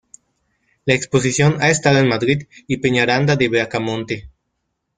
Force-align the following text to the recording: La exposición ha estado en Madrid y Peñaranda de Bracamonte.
La 0.85 0.95
exposición 0.95 1.57
ha 1.61 1.69
estado 1.69 1.99
en 1.99 2.07
Madrid 2.07 2.47
y 2.65 2.77
Peñaranda 2.77 3.35
de 3.35 3.49
Bracamonte. 3.49 4.31